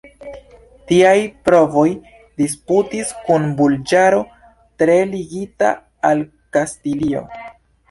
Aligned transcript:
Tiaj 0.91 1.17
provoj 1.49 1.83
disputis 2.43 3.13
kun 3.29 3.45
burĝaro, 3.61 4.25
tre 4.83 4.97
ligita 5.15 5.71
al 6.13 6.27
Kastilio. 6.59 7.25